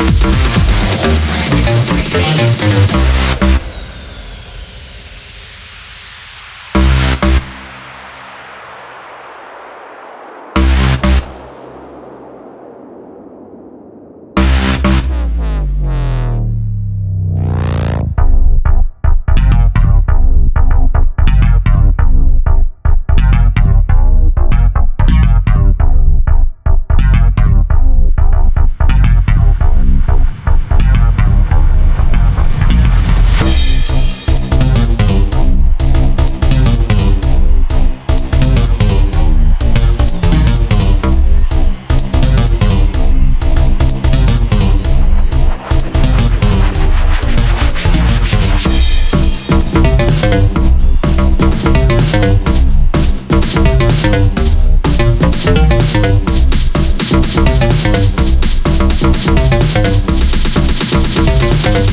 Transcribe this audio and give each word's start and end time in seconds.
Sex, 0.00 0.16
sex, 2.08 2.48
sex, 2.56 2.99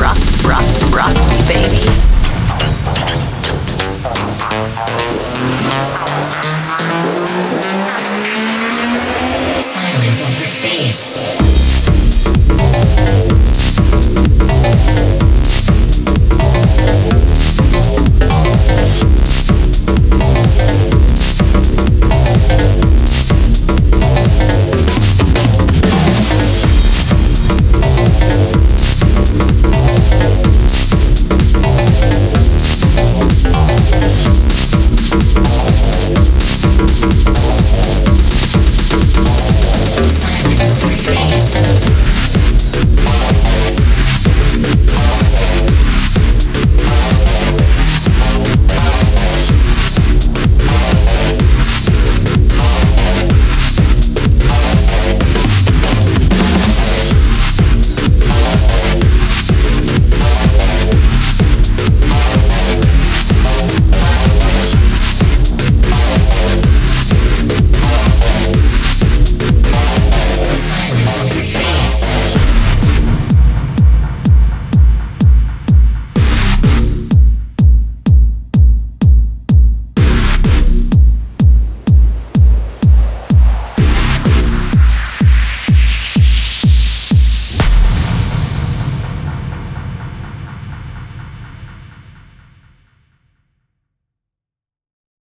rock, 0.00 0.16
rock, 0.46 0.64
rock. 0.94 1.27